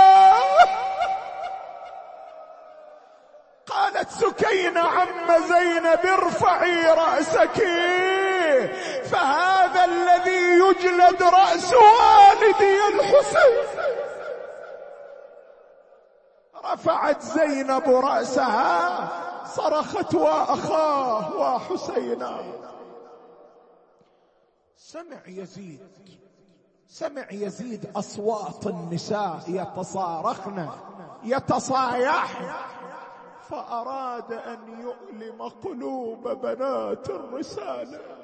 [3.66, 7.58] قالت سكينة عم زينب ارفعي رأسك.
[9.12, 13.66] فهذا الذي يجلد رأس والدي الحسين.
[16.64, 19.08] رفعت زينب رأسها
[19.46, 22.42] صرخت وأخاه وحسينا.
[24.76, 25.80] سمع يزيد
[26.88, 30.68] سمع يزيد أصوات النساء يتصارخن
[31.24, 32.52] يتصايحن.
[33.50, 38.21] فأراد أن يؤلم قلوب بنات الرسالة.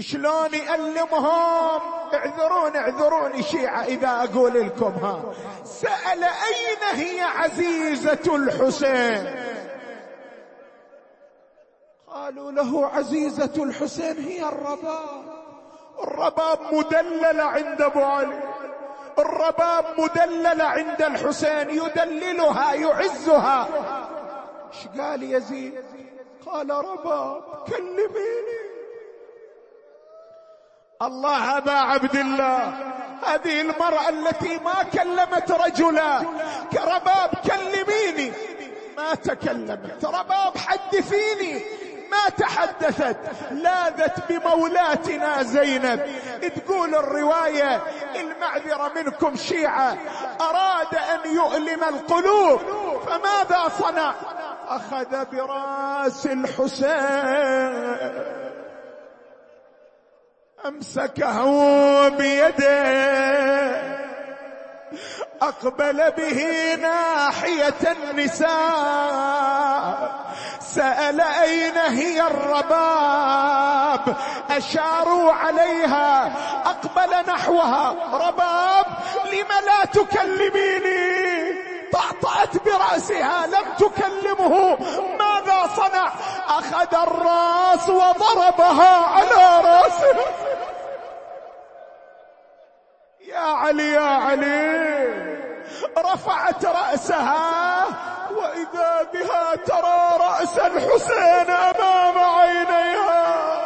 [0.00, 1.80] شلون يألمهم؟
[2.14, 5.34] اعذرون اعذروني شيعة إذا أقول لكم ها.
[5.64, 9.34] سأل أين هي عزيزة الحسين؟
[12.06, 15.24] قالوا له عزيزة الحسين هي الرباب.
[16.02, 18.42] الرباب مدللة عند أبو علي.
[19.18, 21.70] الرباب مدللة عند الحسين.
[21.70, 23.68] يدللها يعزها.
[24.72, 25.84] إيش قال يزيد؟
[26.46, 28.61] قال رباب كلميني.
[31.02, 32.74] الله أبا عبد الله.
[33.26, 36.22] هذه المرأة التي ما كلمت رجلا.
[36.72, 38.32] كرباب كلميني.
[38.96, 40.04] ما تكلمت.
[40.04, 41.64] رباب حدثيني.
[42.10, 43.16] ما تحدثت.
[43.50, 46.06] لاذت بمولاتنا زينب.
[46.56, 47.82] تقول الرواية
[48.16, 49.96] المعذرة منكم شيعة.
[50.40, 52.60] أراد أن يؤلم القلوب.
[53.06, 54.14] فماذا صنع؟
[54.68, 56.82] أخذ برأس الحسين.
[60.68, 63.82] أمسكه بيده.
[65.42, 68.52] أقبل به ناحية النساء.
[70.60, 74.16] سأل أين هي الرباب؟
[74.50, 76.32] أشاروا عليها.
[76.64, 77.94] أقبل نحوها.
[78.12, 78.86] رباب
[79.32, 81.22] لم لا تكلميني؟
[81.92, 83.46] طأطأت برأسها.
[83.46, 84.76] لم تكلمه.
[85.18, 86.12] ماذا صنع؟
[86.48, 90.16] أخذ الراس وضربها على رأسه.
[93.32, 95.42] يا علي يا علي.
[95.98, 97.84] رفعت رأسها
[98.30, 103.62] وإذا بها ترى رأس الحسين أمام عينيها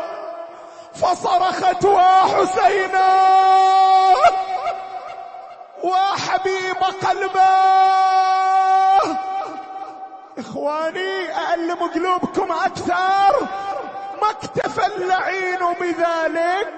[0.95, 3.15] فصرخت وحسينا
[5.83, 7.47] وحبيب قلبه.
[10.39, 13.47] إخواني أألم قلوبكم أكثر.
[14.23, 16.69] ما اكتفى اللعين بذلك.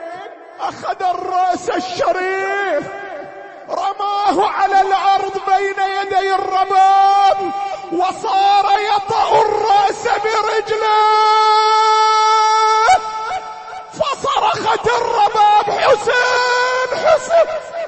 [0.60, 2.86] أخذ الرأس الشريف
[3.68, 7.52] رماه على الأرض بين يدي الرباب
[7.92, 10.98] وصار يطأ الرأس برجله
[13.92, 17.78] فصرخت الرباب حسين حسين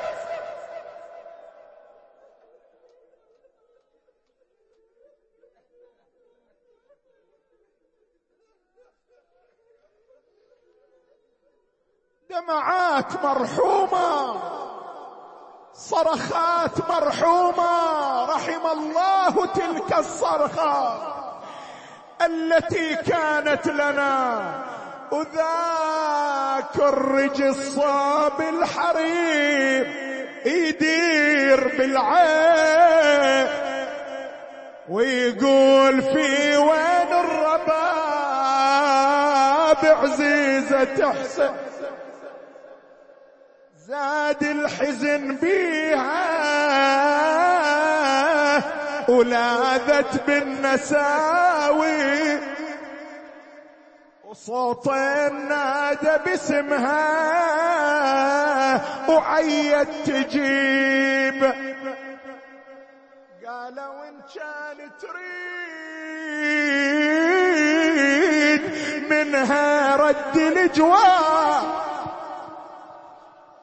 [13.00, 14.36] دمعات مرحومة.
[15.74, 18.24] صرخات مرحومة.
[18.24, 20.98] رحم الله تلك الصرخة
[22.26, 24.40] التي كانت لنا.
[25.12, 29.94] وذاك الرجل صاب الحريم
[30.46, 33.48] يدير بالعين.
[34.88, 37.70] ويقول في وين الرباب
[39.84, 41.69] عزيزة حسين
[43.90, 46.20] نادي الحزن بيها
[49.08, 51.90] ولاذت بالنساوي.
[54.24, 54.88] وصوت
[55.48, 57.00] نادى باسمها
[59.08, 61.54] وعيت تجيب.
[63.46, 65.20] قالوا إن كان تريد
[69.10, 71.89] منها رد الجواب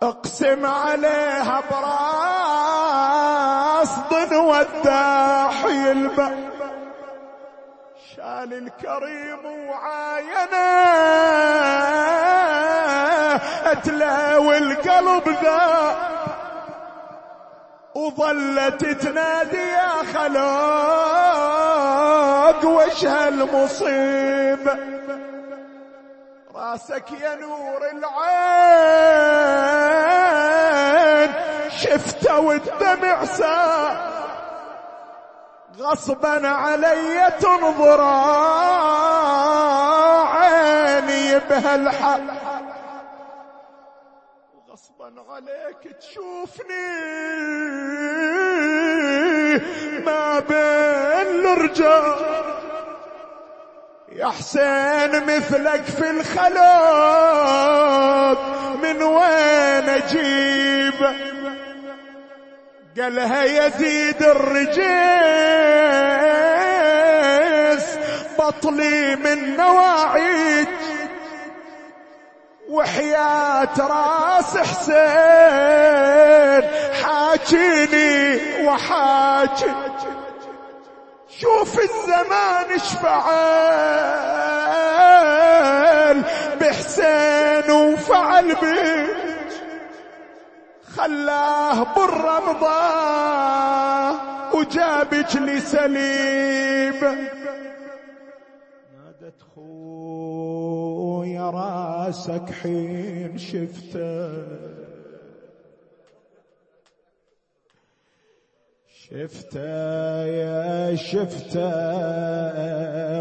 [0.07, 3.07] أقسم عليها براس
[4.11, 6.29] ضن وداح يلبى
[8.15, 10.67] شال الكريم وعاينه.
[13.65, 15.95] اتلاوي القلب ذا.
[17.95, 21.17] وظلت تنادي يا خلاق
[22.65, 24.77] وش هالمصيبة
[26.57, 28.07] راسك يا نور العين.
[31.69, 33.97] شفته والدمع سار
[35.79, 38.01] غصبا علي تنظر.
[40.37, 42.19] عيني بهالحق
[44.69, 46.87] غصبا عليك تشوفني.
[50.05, 52.15] ما بين الرجال
[54.17, 56.57] يا حسين مثلك في الخلق
[58.83, 60.93] من وين أجيب؟
[62.99, 64.77] قالها يزيد الرجيس
[68.39, 70.67] بطلي من نواعيك
[72.69, 74.97] وحياة راس حسين
[77.03, 79.73] حاجيني وحاجي
[81.39, 83.27] شوف الزمان اشفعل
[86.61, 89.07] بحسين وفعل بيه
[90.95, 92.81] خلاه بالرمضة
[94.53, 97.01] وجابك لسليب
[98.93, 104.86] نادت خويا راسك حين شفته.
[109.09, 111.73] شفته يا شفته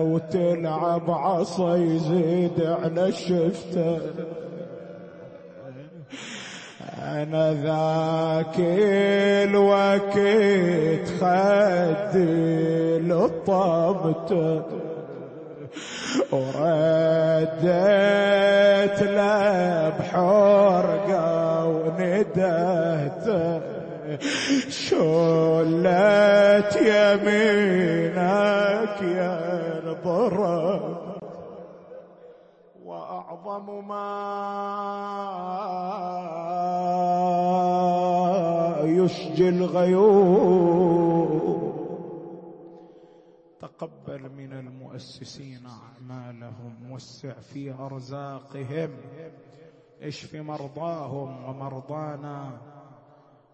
[0.02, 3.98] وتلعب عصا يزيد على شفته.
[6.98, 8.60] أنا ذاك
[9.48, 14.62] الوقت خدي لطبته
[16.32, 17.68] ورديت
[19.02, 23.75] له بحرقة وندهته.
[24.68, 28.16] شلت يمينك
[29.02, 30.96] يا الضرب
[32.84, 34.06] وأعظم ما
[38.84, 41.36] يشجي الغيوم.
[43.60, 48.90] تقبل من المؤسسين أعمالهم وسع في أرزاقهم.
[50.02, 52.50] اشف مرضاهم ومرضانا.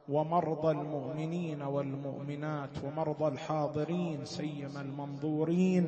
[0.09, 5.84] ومرضى المؤمنين والمؤمنات ومرضى الحاضرين سيما المنظورين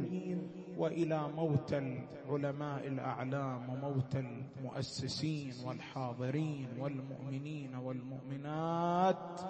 [0.79, 9.41] وإلى موتى العلماء الأعلام وموتى المؤسسين والحاضرين والمؤمنين والمؤمنات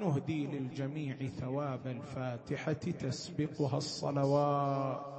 [0.00, 5.13] نهدي للجميع ثواب الفاتحة تسبقها الصلوات.